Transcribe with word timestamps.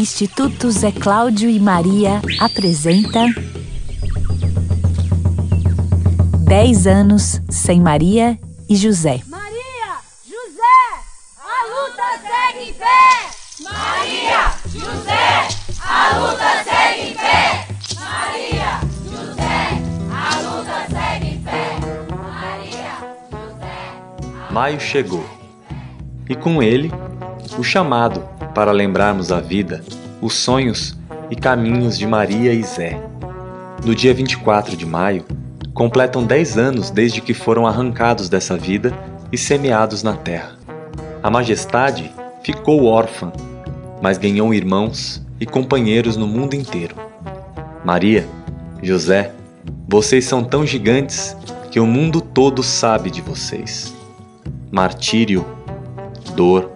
Instituto 0.00 0.70
Zé 0.70 0.90
Cláudio 0.90 1.50
e 1.50 1.60
Maria 1.60 2.22
apresenta 2.40 3.22
10 6.46 6.86
anos 6.86 7.38
sem 7.50 7.82
Maria 7.82 8.38
e 8.66 8.76
José. 8.76 9.20
Maria, 9.26 10.00
José, 10.24 10.80
a 11.36 11.66
luta 11.68 12.18
segue 12.22 12.70
em 12.70 12.72
pé! 12.72 13.28
Maria, 13.60 14.54
José, 14.72 15.48
a 15.86 16.18
luta 16.18 16.64
segue 16.64 17.10
em 17.10 17.14
pé! 17.14 17.66
Maria, 18.00 18.80
José, 19.04 19.82
a 20.10 20.40
luta 20.40 20.78
segue 20.88 21.34
em 21.34 21.42
pé! 21.42 21.76
Maria, 22.16 22.94
José. 23.30 24.50
Maio 24.50 24.80
chegou. 24.80 25.28
E 26.26 26.34
com 26.34 26.62
ele, 26.62 26.90
o 27.58 27.62
chamado 27.62 28.29
para 28.54 28.72
lembrarmos 28.72 29.30
a 29.32 29.40
vida, 29.40 29.82
os 30.20 30.34
sonhos 30.34 30.98
e 31.30 31.36
caminhos 31.36 31.98
de 31.98 32.06
Maria 32.06 32.52
e 32.52 32.62
Zé. 32.62 33.00
No 33.84 33.94
dia 33.94 34.12
24 34.12 34.76
de 34.76 34.84
maio, 34.84 35.24
completam 35.72 36.24
10 36.24 36.58
anos 36.58 36.90
desde 36.90 37.20
que 37.20 37.32
foram 37.32 37.66
arrancados 37.66 38.28
dessa 38.28 38.56
vida 38.56 38.92
e 39.32 39.38
semeados 39.38 40.02
na 40.02 40.14
terra. 40.14 40.58
A 41.22 41.30
majestade 41.30 42.12
ficou 42.42 42.86
órfã, 42.86 43.32
mas 44.02 44.18
ganhou 44.18 44.52
irmãos 44.52 45.22
e 45.38 45.46
companheiros 45.46 46.16
no 46.16 46.26
mundo 46.26 46.54
inteiro. 46.54 46.94
Maria, 47.84 48.26
José, 48.82 49.32
vocês 49.88 50.24
são 50.24 50.44
tão 50.44 50.66
gigantes 50.66 51.36
que 51.70 51.80
o 51.80 51.86
mundo 51.86 52.20
todo 52.20 52.62
sabe 52.62 53.10
de 53.10 53.20
vocês. 53.20 53.94
Martírio, 54.70 55.46
dor, 56.34 56.72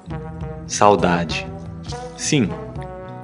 saudade. 0.66 1.46
Sim, 2.24 2.48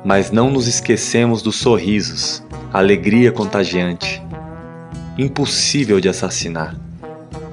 mas 0.04 0.30
não 0.30 0.50
nos 0.50 0.66
esquecemos 0.66 1.40
dos 1.40 1.56
sorrisos, 1.56 2.44
alegria 2.70 3.32
contagiante, 3.32 4.22
impossível 5.16 5.98
de 5.98 6.10
assassinar, 6.10 6.76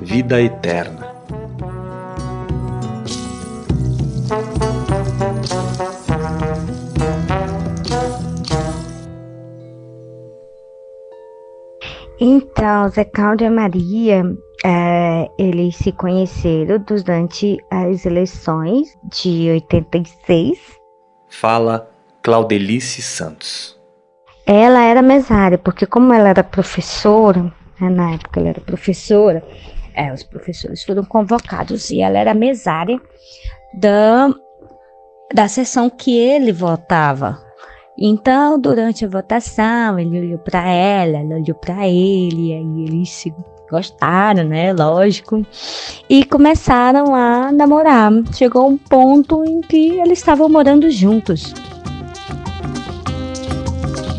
vida 0.02 0.42
eterna. 0.42 1.08
Então, 12.20 12.90
Zé 12.90 13.06
Cláudio 13.06 13.48
e 13.48 13.50
Maria, 13.50 14.38
é, 14.66 15.30
eles 15.40 15.78
se 15.78 15.94
conheceram 15.94 16.84
durante 16.86 17.58
as 17.72 18.06
eleições 18.06 18.90
de 19.10 19.50
86. 19.52 20.77
Fala 21.30 21.90
Claudelice 22.22 23.02
Santos. 23.02 23.78
Ela 24.46 24.84
era 24.84 25.02
mesária, 25.02 25.58
porque 25.58 25.86
como 25.86 26.14
ela 26.14 26.30
era 26.30 26.44
professora, 26.44 27.44
né, 27.80 27.90
na 27.90 28.14
época 28.14 28.40
ela 28.40 28.50
era 28.50 28.62
professora, 28.62 29.44
é, 29.94 30.14
os 30.14 30.24
professores 30.24 30.84
foram 30.84 31.04
convocados 31.04 31.90
e 31.90 32.02
ela 32.02 32.18
era 32.18 32.34
mesária 32.34 33.02
da, 33.74 34.30
da 35.34 35.48
sessão 35.48 35.90
que 35.90 36.18
ele 36.18 36.52
votava. 36.52 37.46
Então, 38.00 38.60
durante 38.60 39.04
a 39.04 39.10
votação, 39.10 39.98
ele 39.98 40.20
olhou 40.20 40.38
para 40.38 40.70
ela, 40.70 41.18
ela 41.18 41.36
olhou 41.36 41.56
para 41.56 41.88
ele, 41.88 42.54
aí 42.54 42.86
eles 42.86 43.10
se 43.10 43.34
gostaram, 43.70 44.44
né? 44.44 44.74
Lógico. 44.74 45.46
E 46.10 46.24
começaram 46.24 47.14
a 47.14 47.52
namorar. 47.52 48.12
Chegou 48.34 48.70
um 48.70 48.78
ponto 48.78 49.44
em 49.46 49.62
que 49.62 50.00
eles 50.00 50.20
estavam 50.20 50.50
morando 50.50 50.90
juntos. 50.90 51.54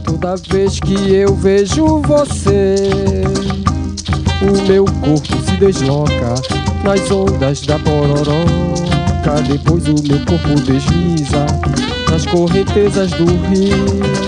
Toda 0.04 0.36
vez 0.48 0.80
que 0.80 1.14
eu 1.14 1.34
vejo 1.34 2.00
você, 2.02 2.76
o 4.42 4.68
meu 4.68 4.84
corpo 4.84 5.42
se 5.44 5.56
desloca 5.56 6.34
nas 6.84 7.10
ondas 7.10 7.60
da 7.62 7.78
pororoca. 7.78 9.42
Depois 9.46 9.86
o 9.86 9.94
meu 10.06 10.18
corpo 10.26 10.60
desliza 10.64 11.46
nas 12.10 12.26
correntezas 12.26 13.10
do 13.12 13.26
rio. 13.48 14.27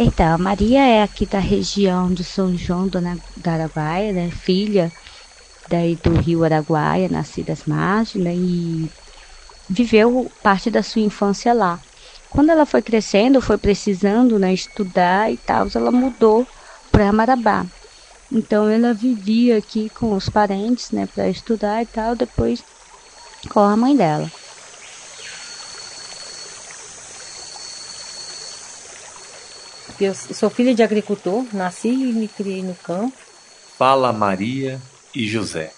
Então, 0.00 0.34
a 0.34 0.38
Maria 0.38 0.86
é 0.86 1.02
aqui 1.02 1.26
da 1.26 1.40
região 1.40 2.08
do 2.14 2.22
São 2.22 2.54
João 2.56 2.86
do 2.88 2.98
Araguaia, 3.50 4.12
né? 4.12 4.30
Filha 4.30 4.92
daí 5.68 5.96
do 5.96 6.12
Rio 6.12 6.44
Araguaia, 6.44 7.08
nascida 7.08 7.52
às 7.52 7.64
margens, 7.64 8.22
né? 8.22 8.32
E 8.32 8.88
viveu 9.68 10.30
parte 10.40 10.70
da 10.70 10.84
sua 10.84 11.02
infância 11.02 11.52
lá. 11.52 11.80
Quando 12.30 12.50
ela 12.50 12.64
foi 12.64 12.80
crescendo, 12.80 13.40
foi 13.40 13.58
precisando, 13.58 14.38
né, 14.38 14.54
estudar 14.54 15.32
e 15.32 15.36
tal, 15.36 15.66
ela 15.74 15.90
mudou 15.90 16.46
para 16.92 17.12
Marabá. 17.12 17.66
Então 18.30 18.68
ela 18.68 18.94
vivia 18.94 19.58
aqui 19.58 19.90
com 19.90 20.14
os 20.14 20.28
parentes, 20.28 20.92
né, 20.92 21.06
para 21.06 21.28
estudar 21.28 21.82
e 21.82 21.86
tal, 21.86 22.14
depois 22.14 22.62
com 23.50 23.60
a 23.60 23.76
mãe 23.76 23.96
dela. 23.96 24.30
Eu 30.00 30.14
sou 30.14 30.48
filha 30.48 30.74
de 30.74 30.82
agricultor, 30.82 31.44
nasci 31.52 31.88
e 31.88 32.12
me 32.12 32.28
criei 32.28 32.62
no 32.62 32.74
campo. 32.74 33.16
Fala 33.76 34.12
Maria 34.12 34.80
e 35.14 35.26
José. 35.26 35.72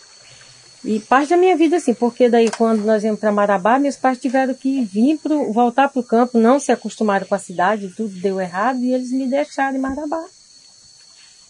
E 0.85 0.99
parte 1.01 1.31
da 1.31 1.37
minha 1.37 1.57
vida, 1.57 1.77
assim, 1.77 1.93
porque 1.93 2.29
daí 2.29 2.51
quando 2.51 2.85
nós 2.85 3.05
íamos 3.05 3.21
para 3.21 3.33
Marabá, 3.33 3.79
meus 3.79 3.97
pais 3.97 4.19
tiveram 4.19 4.55
que 4.55 4.83
vir 4.85 5.19
pro, 5.19 5.53
voltar 5.53 5.89
para 5.89 6.01
o 6.01 6.05
campo, 6.05 6.39
não 6.39 6.59
se 6.59 6.73
acostumaram 6.73 7.27
com 7.27 7.35
a 7.35 7.39
cidade, 7.39 7.93
tudo 7.95 8.15
deu 8.21 8.41
errado 8.41 8.79
e 8.81 8.93
eles 8.93 9.11
me 9.11 9.27
deixaram 9.29 9.77
em 9.77 9.81
Marabá. 9.81 10.25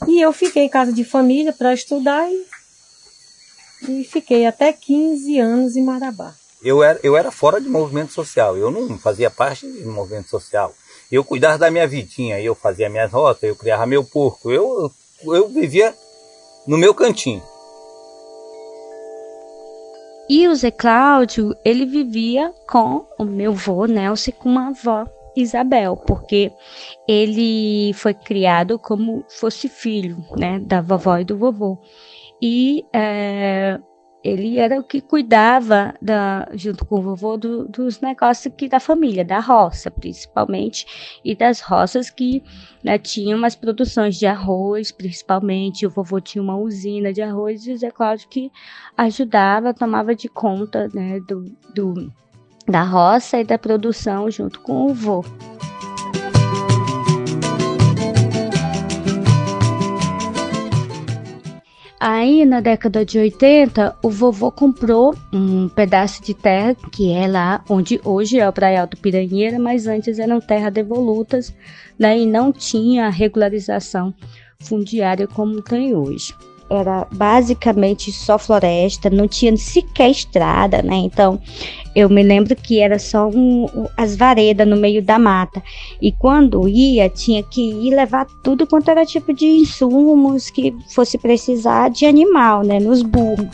E 0.08 0.20
eu 0.20 0.32
fiquei 0.32 0.64
em 0.64 0.68
casa 0.68 0.92
de 0.92 1.04
família 1.04 1.52
para 1.52 1.72
estudar 1.72 2.28
e, 2.30 2.46
e 3.88 4.04
fiquei 4.04 4.46
até 4.46 4.72
15 4.72 5.38
anos 5.38 5.76
em 5.76 5.82
Marabá. 5.82 6.34
Eu 6.62 6.82
era, 6.82 7.00
eu 7.02 7.16
era 7.16 7.30
fora 7.30 7.60
de 7.60 7.68
movimento 7.68 8.12
social, 8.12 8.56
eu 8.56 8.70
não 8.70 8.98
fazia 8.98 9.30
parte 9.30 9.70
de 9.70 9.84
movimento 9.84 10.28
social. 10.28 10.74
Eu 11.10 11.24
cuidava 11.24 11.58
da 11.58 11.70
minha 11.70 11.86
vidinha, 11.86 12.40
eu 12.40 12.54
fazia 12.54 12.88
minhas 12.88 13.12
rotas, 13.12 13.42
eu 13.42 13.56
criava 13.56 13.84
meu 13.86 14.04
porco, 14.04 14.50
eu, 14.50 14.90
eu 15.24 15.48
vivia 15.48 15.92
no 16.66 16.78
meu 16.78 16.94
cantinho. 16.94 17.42
E 20.28 20.46
o 20.46 20.54
Zé 20.54 20.70
Cláudio, 20.70 21.56
ele 21.64 21.84
vivia 21.84 22.54
com 22.68 23.04
o 23.18 23.24
meu 23.24 23.50
avô 23.50 23.86
Nelson 23.86 24.30
com 24.30 24.48
uma 24.48 24.68
avó 24.68 25.04
Isabel, 25.34 25.96
porque 25.96 26.52
ele 27.08 27.92
foi 27.94 28.14
criado 28.14 28.78
como 28.78 29.24
fosse 29.28 29.68
filho, 29.68 30.24
né, 30.36 30.60
da 30.60 30.80
vovó 30.80 31.18
e 31.18 31.24
do 31.24 31.36
vovô. 31.36 31.78
E 32.40 32.84
é, 32.92 33.78
ele 34.22 34.58
era 34.58 34.78
o 34.78 34.84
que 34.84 35.00
cuidava, 35.00 35.94
da, 36.00 36.46
junto 36.52 36.84
com 36.84 36.98
o 36.98 37.02
vovô, 37.02 37.36
do, 37.36 37.66
dos 37.66 38.00
negócios 38.00 38.52
aqui 38.52 38.68
da 38.68 38.78
família, 38.78 39.24
da 39.24 39.40
roça, 39.40 39.90
principalmente, 39.90 41.20
e 41.24 41.34
das 41.34 41.60
roças 41.60 42.10
que 42.10 42.42
né, 42.84 42.98
tinham 42.98 43.42
as 43.44 43.56
produções 43.56 44.16
de 44.16 44.26
arroz, 44.26 44.92
principalmente. 44.92 45.86
O 45.86 45.90
vovô 45.90 46.20
tinha 46.20 46.42
uma 46.42 46.56
usina 46.56 47.12
de 47.12 47.22
arroz 47.22 47.66
e 47.66 47.72
o 47.72 47.78
Zé 47.78 47.90
Cláudio 47.90 48.28
que 48.28 48.52
ajudava, 48.96 49.72
tomava 49.72 50.14
de 50.14 50.28
conta 50.28 50.88
né, 50.92 51.18
do, 51.20 51.44
do, 51.74 52.12
da 52.68 52.82
roça 52.82 53.40
e 53.40 53.44
da 53.44 53.58
produção 53.58 54.30
junto 54.30 54.60
com 54.60 54.84
o 54.84 54.94
vô. 54.94 55.24
Aí, 62.02 62.46
na 62.46 62.62
década 62.62 63.04
de 63.04 63.18
80, 63.18 63.94
o 64.02 64.08
vovô 64.08 64.50
comprou 64.50 65.14
um 65.30 65.68
pedaço 65.68 66.22
de 66.22 66.32
terra, 66.32 66.74
que 66.90 67.12
é 67.12 67.28
lá 67.28 67.62
onde 67.68 68.00
hoje 68.02 68.38
é 68.38 68.48
o 68.48 68.52
Praia 68.54 68.86
do 68.86 68.96
Piranheira, 68.96 69.58
mas 69.58 69.86
antes 69.86 70.18
eram 70.18 70.40
terras 70.40 70.72
devolutas, 70.72 71.54
né, 71.98 72.18
e 72.18 72.24
não 72.24 72.52
tinha 72.52 73.10
regularização 73.10 74.14
fundiária 74.58 75.26
como 75.26 75.60
tem 75.60 75.94
hoje 75.94 76.34
era 76.70 77.06
basicamente 77.10 78.12
só 78.12 78.38
floresta, 78.38 79.10
não 79.10 79.26
tinha 79.26 79.56
sequer 79.56 80.10
estrada, 80.10 80.80
né? 80.82 80.94
Então 80.96 81.40
eu 81.94 82.08
me 82.08 82.22
lembro 82.22 82.54
que 82.54 82.78
era 82.78 82.98
só 82.98 83.28
um, 83.28 83.66
as 83.96 84.14
varedas 84.14 84.66
no 84.66 84.76
meio 84.76 85.02
da 85.02 85.18
mata. 85.18 85.60
E 86.00 86.12
quando 86.12 86.68
ia, 86.68 87.08
tinha 87.08 87.42
que 87.42 87.60
ir 87.60 87.90
levar 87.90 88.26
tudo 88.42 88.66
quanto 88.66 88.90
era 88.90 89.04
tipo 89.04 89.32
de 89.32 89.46
insumos 89.46 90.48
que 90.48 90.72
fosse 90.94 91.18
precisar 91.18 91.90
de 91.90 92.06
animal, 92.06 92.62
né? 92.62 92.78
Nos 92.78 93.02
burros. 93.02 93.48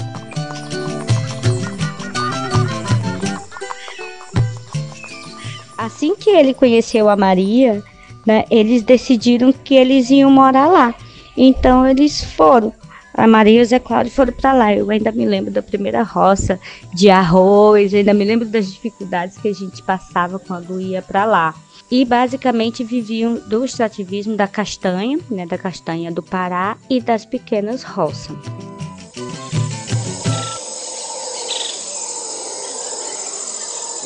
Assim 5.79 6.15
que 6.15 6.31
ele 6.31 6.53
conheceu 6.53 7.09
a 7.09 7.17
Maria, 7.17 7.83
né, 8.27 8.45
eles 8.51 8.83
decidiram 8.83 9.53
que 9.53 9.75
eles 9.75 10.11
iam 10.11 10.31
morar 10.31 10.67
lá. 10.67 10.95
Então 11.37 11.87
eles 11.87 12.25
foram 12.25 12.73
a 13.17 13.27
Maria 13.27 13.61
e 13.61 13.63
o 13.63 13.65
Zé 13.65 13.79
Cláudio 13.79 14.13
foram 14.13 14.33
para 14.33 14.53
lá. 14.53 14.75
Eu 14.75 14.91
ainda 14.91 15.11
me 15.11 15.25
lembro 15.25 15.51
da 15.51 15.63
primeira 15.63 16.03
roça 16.03 16.61
de 16.93 17.09
arroz, 17.09 17.95
ainda 17.95 18.13
me 18.13 18.25
lembro 18.25 18.47
das 18.47 18.71
dificuldades 18.71 19.39
que 19.39 19.49
a 19.49 19.55
gente 19.55 19.83
passava 19.83 20.39
quando 20.39 20.81
ia 20.81 21.01
para 21.01 21.25
lá. 21.25 21.55
E 21.91 22.05
basicamente 22.05 22.85
viviam 22.85 23.37
do 23.37 23.65
extrativismo 23.65 24.37
da 24.37 24.47
castanha, 24.47 25.19
né, 25.31 25.47
da 25.47 25.57
castanha 25.57 26.13
do 26.13 26.23
Pará 26.23 26.77
e 26.91 27.01
das 27.01 27.25
pequenas 27.25 27.83
roças. 27.83 28.37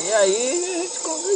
E 0.07 0.13
aí 0.13 0.87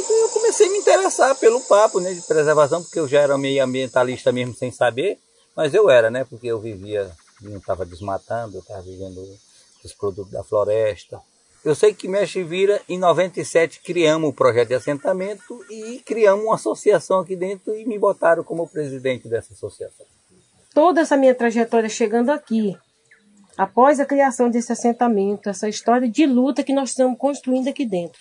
eu 0.08 0.28
comecei 0.28 0.68
a 0.68 0.70
me 0.70 0.78
interessar 0.78 1.34
pelo 1.34 1.60
papo 1.60 2.00
né, 2.00 2.14
de 2.14 2.22
preservação, 2.22 2.82
porque 2.82 3.00
eu 3.00 3.08
já 3.08 3.20
era 3.20 3.36
meio 3.36 3.62
ambientalista 3.62 4.30
mesmo 4.30 4.54
sem 4.54 4.70
saber, 4.70 5.18
mas 5.54 5.74
eu 5.74 5.90
era, 5.90 6.10
né? 6.10 6.24
Porque 6.28 6.46
eu 6.46 6.60
vivia, 6.60 7.10
não 7.40 7.58
estava 7.58 7.84
desmatando, 7.84 8.56
eu 8.56 8.60
estava 8.60 8.82
vivendo 8.82 9.22
os 9.84 9.92
produtos 9.92 10.32
da 10.32 10.42
floresta. 10.42 11.20
Eu 11.64 11.74
sei 11.74 11.92
que 11.92 12.06
Mexe 12.06 12.42
Vira, 12.42 12.80
em 12.88 12.98
97, 12.98 13.80
criamos 13.82 14.30
o 14.30 14.32
projeto 14.32 14.68
de 14.68 14.74
assentamento 14.74 15.64
e 15.68 15.98
criamos 16.04 16.44
uma 16.44 16.54
associação 16.54 17.20
aqui 17.20 17.34
dentro 17.34 17.74
e 17.74 17.84
me 17.84 17.98
botaram 17.98 18.44
como 18.44 18.68
presidente 18.68 19.28
dessa 19.28 19.52
associação. 19.52 20.06
Toda 20.72 21.00
essa 21.00 21.16
minha 21.16 21.34
trajetória 21.34 21.88
chegando 21.88 22.30
aqui, 22.30 22.76
após 23.56 23.98
a 23.98 24.06
criação 24.06 24.48
desse 24.48 24.72
assentamento, 24.72 25.48
essa 25.48 25.68
história 25.68 26.08
de 26.08 26.26
luta 26.26 26.62
que 26.62 26.72
nós 26.72 26.90
estamos 26.90 27.18
construindo 27.18 27.68
aqui 27.68 27.84
dentro 27.84 28.20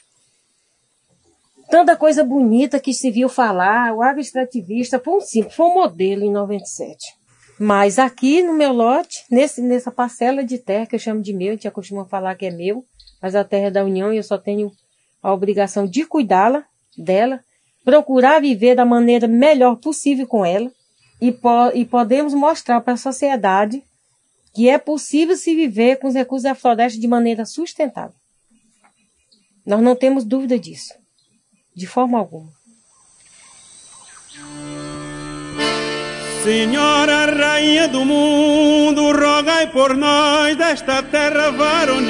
tanta 1.70 1.96
coisa 1.96 2.24
bonita 2.24 2.80
que 2.80 2.94
se 2.94 3.12
viu 3.12 3.30
falar, 3.30 3.94
o 3.94 4.02
agroextrativista 4.02 5.00
foi 5.00 5.16
um 5.16 5.22
simples, 5.22 5.56
foi 5.56 5.66
um 5.66 5.74
modelo 5.74 6.24
em 6.24 6.32
97. 6.32 7.14
Mas 7.60 7.98
aqui 7.98 8.44
no 8.44 8.54
meu 8.54 8.74
lote, 8.74 9.24
nesse, 9.32 9.62
nessa 9.62 9.92
parcela 9.92 10.44
de 10.44 10.58
terra 10.58 10.86
que 10.86 10.96
eu 10.96 11.00
chamo 11.00 11.22
de 11.22 11.34
meu, 11.34 11.50
a 11.50 11.52
gente 11.52 11.72
costuma 11.72 12.06
falar 12.06 12.36
que 12.36 12.46
é 12.46 12.52
meu, 12.52 12.84
mas 13.22 13.34
a 13.34 13.44
terra 13.44 13.68
é 13.68 13.72
da 13.72 13.84
União 13.84 14.14
e 14.14 14.18
eu 14.18 14.24
só 14.24 14.38
tenho 14.38 14.72
a 15.24 15.34
obrigação 15.34 15.88
de 15.88 16.06
cuidá-la, 16.06 16.66
dela, 16.98 17.40
procurar 17.84 18.42
viver 18.42 18.76
da 18.76 18.86
maneira 18.86 19.28
melhor 19.28 19.78
possível 19.78 20.28
com 20.28 20.46
ela 20.46 20.72
e, 21.22 21.32
po 21.32 21.72
e 21.74 21.86
podemos 21.86 22.34
mostrar 22.34 22.82
para 22.82 22.94
a 22.94 22.98
sociedade 22.98 23.84
que 24.54 24.70
é 24.70 24.78
possível 24.78 25.36
se 25.36 25.56
viver 25.56 25.98
com 25.98 26.08
os 26.08 26.14
recursos 26.14 26.44
da 26.44 26.56
floresta 26.56 27.00
de 27.00 27.08
maneira 27.08 27.46
sustentável. 27.46 28.16
Nós 29.66 29.82
não 29.82 29.96
temos 29.96 30.24
dúvida 30.24 30.58
disso 30.60 30.94
de 31.76 31.86
forma 31.86 32.18
alguma. 32.18 32.52
Senhora 36.46 37.26
Rainha 37.26 37.88
do 37.88 38.06
Mundo, 38.06 39.12
rogai 39.14 39.66
por 39.66 39.98
nós 39.98 40.56
desta 40.56 41.02
terra 41.02 41.50
varonil. 41.50 42.06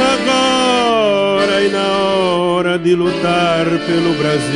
Agora 0.00 1.60
e 1.60 1.68
na 1.68 2.16
hora 2.16 2.78
de 2.78 2.94
lutar 2.94 3.66
pelo 3.86 4.14
Brasil. 4.14 4.54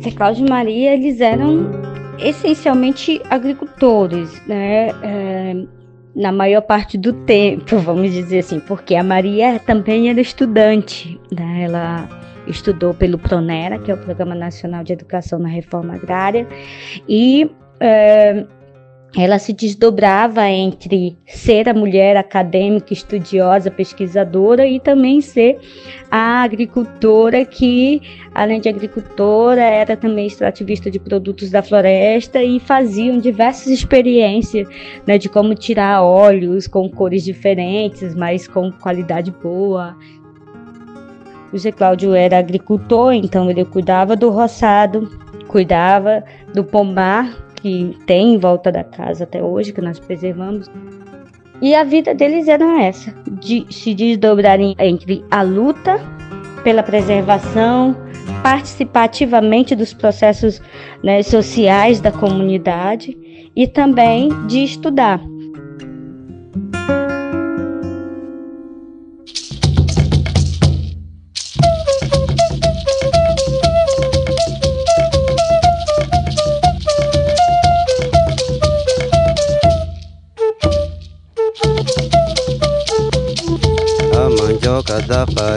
Zé 0.00 0.12
Cláudio 0.12 0.46
e 0.46 0.48
Maria, 0.48 0.94
eles 0.94 1.20
eram 1.20 1.72
essencialmente 2.20 3.20
agricultores, 3.28 4.40
né? 4.46 4.90
É, 5.02 5.56
na 6.18 6.32
maior 6.32 6.62
parte 6.62 6.98
do 6.98 7.12
tempo, 7.12 7.78
vamos 7.78 8.12
dizer 8.12 8.40
assim, 8.40 8.58
porque 8.58 8.96
a 8.96 9.04
Maria 9.04 9.60
também 9.60 10.10
era 10.10 10.20
estudante, 10.20 11.18
né? 11.30 11.62
Ela 11.62 12.08
estudou 12.48 12.92
pelo 12.92 13.16
Pronera, 13.16 13.78
que 13.78 13.90
é 13.90 13.94
o 13.94 13.98
Programa 13.98 14.34
Nacional 14.34 14.82
de 14.82 14.92
Educação 14.92 15.38
na 15.38 15.48
Reforma 15.48 15.94
Agrária, 15.94 16.46
e 17.08 17.48
é, 17.78 18.44
ela 19.16 19.38
se 19.38 19.52
desdobrava 19.52 20.48
entre 20.48 21.16
ser 21.26 21.68
a 21.68 21.74
mulher 21.74 22.16
acadêmica, 22.16 22.92
estudiosa, 22.92 23.70
pesquisadora 23.70 24.66
e 24.66 24.78
também 24.78 25.20
ser 25.20 25.58
a 26.10 26.42
agricultora 26.42 27.44
que, 27.44 28.02
além 28.34 28.60
de 28.60 28.68
agricultora, 28.68 29.62
era 29.62 29.96
também 29.96 30.26
extrativista 30.26 30.90
de 30.90 30.98
produtos 30.98 31.50
da 31.50 31.62
floresta 31.62 32.42
e 32.42 32.60
faziam 32.60 33.18
diversas 33.18 33.68
experiências 33.68 34.68
né, 35.06 35.16
de 35.16 35.28
como 35.28 35.54
tirar 35.54 36.02
óleos 36.02 36.66
com 36.66 36.88
cores 36.90 37.24
diferentes, 37.24 38.14
mas 38.14 38.46
com 38.46 38.70
qualidade 38.70 39.30
boa. 39.30 39.96
O 41.50 41.56
Zé 41.56 41.72
Cláudio 41.72 42.14
era 42.14 42.38
agricultor, 42.38 43.14
então 43.14 43.50
ele 43.50 43.64
cuidava 43.64 44.14
do 44.14 44.28
roçado, 44.28 45.10
cuidava 45.48 46.22
do 46.52 46.62
pomar 46.62 47.47
que 47.60 47.96
tem 48.06 48.34
em 48.34 48.38
volta 48.38 48.70
da 48.70 48.84
casa 48.84 49.24
até 49.24 49.42
hoje, 49.42 49.72
que 49.72 49.80
nós 49.80 49.98
preservamos. 49.98 50.70
E 51.60 51.74
a 51.74 51.82
vida 51.82 52.14
deles 52.14 52.46
era 52.46 52.82
essa, 52.82 53.12
de 53.40 53.66
se 53.70 53.94
desdobrarem 53.94 54.76
entre 54.78 55.24
a 55.30 55.42
luta 55.42 55.98
pela 56.62 56.82
preservação, 56.82 57.96
participativamente 58.42 59.74
dos 59.74 59.92
processos 59.92 60.60
né, 61.02 61.22
sociais 61.22 62.00
da 62.00 62.12
comunidade 62.12 63.16
e 63.56 63.66
também 63.66 64.28
de 64.46 64.62
estudar. 64.62 65.20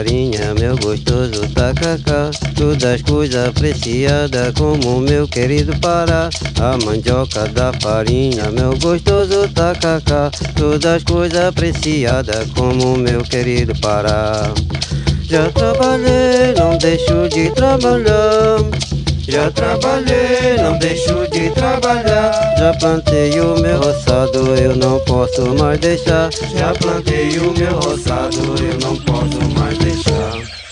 Farinha, 0.02 0.52
meu 0.58 0.76
gostoso 0.78 1.48
tacacá. 1.54 2.30
Todas 2.56 2.94
as 2.94 3.02
coisas 3.02 3.48
apreciadas 3.48 4.52
como 4.54 5.00
meu 5.00 5.28
querido 5.28 5.78
Pará. 5.78 6.28
A 6.60 6.76
mandioca 6.84 7.46
da 7.48 7.72
farinha, 7.80 8.50
meu 8.50 8.76
gostoso 8.78 9.48
tacacá. 9.54 10.30
Todas 10.56 10.96
as 10.96 11.04
coisas 11.04 11.38
apreciadas 11.38 12.50
como 12.56 12.96
meu 12.96 13.22
querido 13.22 13.78
Pará. 13.80 14.52
Já 15.22 15.48
trabalhei, 15.50 16.52
não 16.58 16.76
deixo 16.78 17.28
de 17.28 17.50
trabalhar. 17.50 18.58
Já 19.28 19.50
trabalhei, 19.52 20.56
não 20.58 20.78
deixo 20.78 21.28
de 21.30 21.31
trabalhar. 21.50 22.32
Já 22.58 22.72
plantei 22.74 23.40
o 23.40 23.58
meu 23.60 23.78
roçado, 23.78 24.38
eu 24.56 24.76
não 24.76 24.98
posso 25.00 25.54
mais 25.58 25.78
deixar. 25.80 26.30
Já 26.30 26.72
plantei 26.74 27.38
o 27.38 27.52
meu 27.58 27.74
roçado, 27.74 28.36
eu 28.36 28.78
não 28.80 28.96
posso 28.96 29.58
mais 29.58 29.78
deixar. 29.78 30.62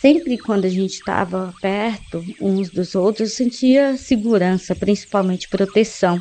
sempre 0.00 0.38
quando 0.38 0.64
a 0.64 0.68
gente 0.68 0.94
estava 0.94 1.52
perto 1.60 2.24
uns 2.40 2.70
dos 2.70 2.94
outros, 2.94 3.34
sentia 3.34 3.96
segurança, 3.98 4.74
principalmente 4.74 5.48
proteção. 5.48 6.18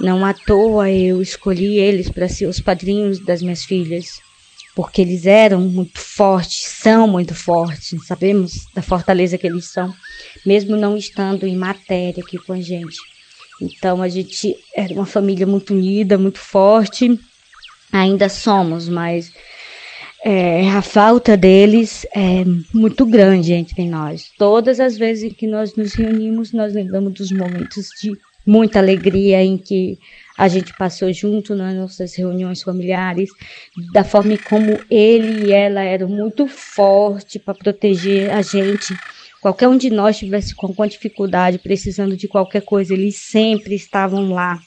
Não 0.00 0.24
à 0.24 0.34
toa 0.34 0.90
eu 0.90 1.22
escolhi 1.22 1.78
eles 1.78 2.08
para 2.10 2.28
ser 2.28 2.46
os 2.46 2.60
padrinhos 2.60 3.20
das 3.20 3.42
minhas 3.42 3.64
filhas, 3.64 4.20
porque 4.74 5.00
eles 5.00 5.24
eram 5.24 5.60
muito 5.60 6.00
fortes, 6.00 6.64
são 6.66 7.06
muito 7.06 7.34
fortes, 7.34 8.06
sabemos 8.06 8.66
da 8.74 8.82
fortaleza 8.82 9.38
que 9.38 9.46
eles 9.46 9.66
são, 9.66 9.94
mesmo 10.44 10.76
não 10.76 10.96
estando 10.96 11.46
em 11.46 11.56
matéria 11.56 12.22
aqui 12.22 12.38
com 12.38 12.52
a 12.52 12.60
gente. 12.60 12.96
Então 13.62 14.02
a 14.02 14.08
gente 14.08 14.56
era 14.74 14.92
uma 14.92 15.06
família 15.06 15.46
muito 15.46 15.72
unida, 15.72 16.18
muito 16.18 16.40
forte, 16.40 17.18
ainda 17.92 18.28
somos, 18.28 18.88
mas 18.88 19.32
é, 20.24 20.68
a 20.70 20.82
falta 20.82 21.36
deles 21.36 22.04
é 22.14 22.44
muito 22.72 23.06
grande 23.06 23.52
entre 23.52 23.84
nós. 23.84 24.30
Todas 24.36 24.80
as 24.80 24.98
vezes 24.98 25.32
que 25.34 25.46
nós 25.46 25.76
nos 25.76 25.92
reunimos, 25.94 26.52
nós 26.52 26.74
lembramos 26.74 27.12
dos 27.12 27.30
momentos 27.30 27.88
de 28.00 28.12
muita 28.46 28.78
alegria 28.78 29.42
em 29.42 29.56
que 29.56 29.98
a 30.36 30.48
gente 30.48 30.76
passou 30.76 31.12
junto 31.12 31.54
nas 31.54 31.74
nossas 31.74 32.14
reuniões 32.14 32.62
familiares, 32.62 33.30
da 33.92 34.02
forma 34.02 34.36
como 34.36 34.78
ele 34.90 35.46
e 35.46 35.52
ela 35.52 35.82
eram 35.82 36.08
muito 36.08 36.46
fortes 36.48 37.40
para 37.40 37.54
proteger 37.54 38.30
a 38.32 38.42
gente. 38.42 38.94
Qualquer 39.40 39.68
um 39.68 39.76
de 39.76 39.90
nós 39.90 40.18
tivesse 40.18 40.54
com 40.54 40.66
alguma 40.66 40.88
dificuldade, 40.88 41.58
precisando 41.58 42.16
de 42.16 42.26
qualquer 42.26 42.62
coisa, 42.62 42.94
eles 42.94 43.16
sempre 43.16 43.74
estavam 43.74 44.32
lá. 44.32 44.58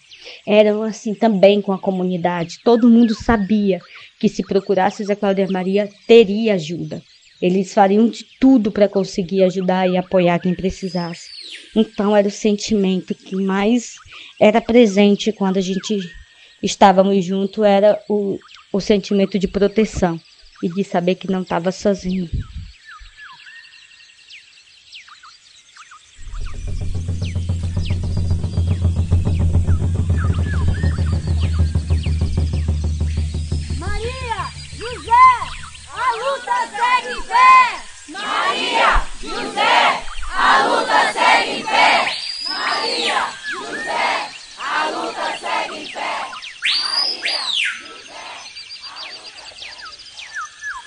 Eram 0.45 0.83
assim 0.83 1.13
também 1.13 1.61
com 1.61 1.73
a 1.73 1.79
comunidade. 1.79 2.59
Todo 2.63 2.89
mundo 2.89 3.13
sabia 3.13 3.79
que 4.19 4.29
se 4.29 4.43
procurasse 4.43 5.03
Zé 5.03 5.15
Cláudia 5.15 5.47
Maria, 5.49 5.89
teria 6.05 6.53
ajuda. 6.53 7.01
Eles 7.41 7.73
fariam 7.73 8.09
de 8.09 8.25
tudo 8.39 8.71
para 8.71 8.89
conseguir 8.89 9.43
ajudar 9.43 9.87
e 9.87 9.97
apoiar 9.97 10.39
quem 10.39 10.53
precisasse. 10.53 11.29
Então 11.75 12.15
era 12.15 12.27
o 12.27 12.31
sentimento 12.31 13.13
que 13.13 13.35
mais 13.35 13.95
era 14.39 14.59
presente 14.59 15.31
quando 15.31 15.57
a 15.57 15.61
gente 15.61 15.99
estávamos 16.61 17.23
juntos 17.23 17.63
era 17.63 17.99
o, 18.09 18.39
o 18.73 18.79
sentimento 18.79 19.37
de 19.37 19.47
proteção 19.47 20.19
e 20.63 20.69
de 20.69 20.83
saber 20.83 21.15
que 21.15 21.29
não 21.31 21.43
estava 21.43 21.71
sozinho. 21.71 22.29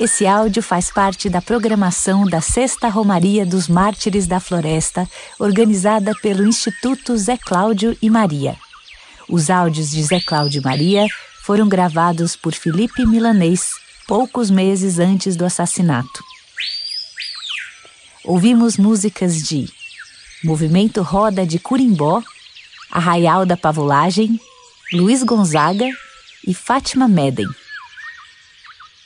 Esse 0.00 0.26
áudio 0.26 0.62
faz 0.62 0.90
parte 0.90 1.28
da 1.28 1.42
programação 1.42 2.24
da 2.24 2.40
Sexta 2.40 2.88
Romaria 2.88 3.44
dos 3.44 3.68
Mártires 3.68 4.26
da 4.26 4.40
Floresta, 4.40 5.06
organizada 5.38 6.14
pelo 6.22 6.48
Instituto 6.48 7.18
Zé 7.18 7.36
Cláudio 7.36 7.94
e 8.00 8.08
Maria. 8.08 8.56
Os 9.28 9.50
áudios 9.50 9.90
de 9.90 10.02
Zé 10.02 10.18
Cláudio 10.18 10.62
e 10.62 10.64
Maria 10.64 11.06
foram 11.42 11.68
gravados 11.68 12.34
por 12.34 12.54
Felipe 12.54 13.04
Milanês 13.04 13.72
poucos 14.08 14.50
meses 14.50 14.98
antes 14.98 15.36
do 15.36 15.44
assassinato. 15.44 16.24
Ouvimos 18.24 18.78
músicas 18.78 19.42
de 19.42 19.70
Movimento 20.42 21.02
Roda 21.02 21.46
de 21.46 21.58
Curimbó, 21.58 22.22
Arraial 22.90 23.44
da 23.44 23.56
Pavulagem, 23.56 24.40
Luiz 24.94 25.22
Gonzaga 25.22 25.90
e 26.48 26.54
Fátima 26.54 27.06
Meden. 27.06 27.46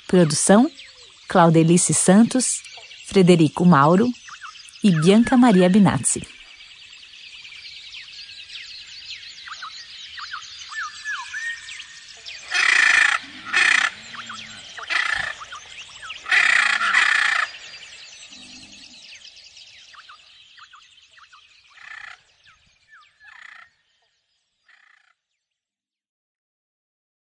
Produção: 0.06 0.70
Claudelice 1.28 1.92
Santos, 1.92 2.60
Frederico 3.06 3.64
Mauro 3.64 4.08
e 4.82 4.90
Bianca 4.90 5.36
Maria 5.36 5.68
Binazzi. 5.68 6.43